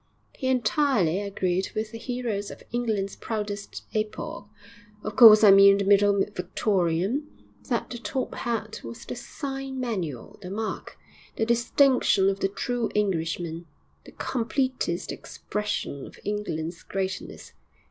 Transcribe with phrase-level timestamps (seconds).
[0.33, 4.47] He entirely agreed with the heroes of England's proudest epoch
[5.03, 7.27] of course I mean the middle Victorian
[7.69, 10.97] that the top hat was the sign manual, the mark,
[11.35, 13.67] the distinction of the true Englishman,
[14.03, 17.53] the completest expression of England's greatness.